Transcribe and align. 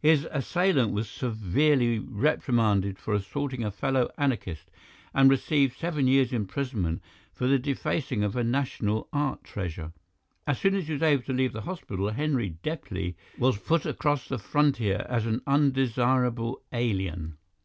His 0.00 0.26
assailant 0.32 0.90
was 0.92 1.08
severely 1.08 2.00
reprimanded 2.00 2.98
for 2.98 3.14
assaulting 3.14 3.62
a 3.62 3.70
fellow 3.70 4.10
anarchist 4.18 4.68
and 5.14 5.30
received 5.30 5.76
seven 5.78 6.08
years' 6.08 6.32
imprisonment 6.32 7.00
for 7.32 7.56
defacing 7.56 8.24
a 8.24 8.42
national 8.42 9.06
art 9.12 9.44
treasure. 9.44 9.92
As 10.44 10.58
soon 10.58 10.74
as 10.74 10.88
he 10.88 10.94
was 10.94 11.02
able 11.02 11.22
to 11.22 11.32
leave 11.32 11.52
the 11.52 11.60
hospital 11.70 12.08
Henri 12.10 12.56
Deplis 12.64 13.14
was 13.38 13.58
put 13.58 13.86
across 13.86 14.26
the 14.26 14.38
frontier 14.40 15.06
as 15.08 15.24
an 15.26 15.40
undesirable 15.46 16.62
alien. 16.72 17.36